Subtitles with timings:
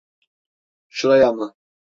[0.87, 1.55] Şuraya mı?